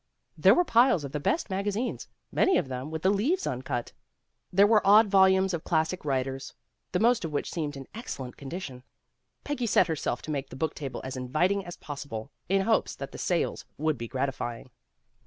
[0.35, 3.91] There were piles of the best magazines, many of them with the leaves un cut.
[4.51, 6.55] There were odd volumes l of classic writers,
[6.91, 8.81] the most of which seemed in excellent condition.
[9.43, 13.11] Peggy set herself to make the book table as inviting as possible, in hopes that
[13.11, 14.71] the sales would be gratifying.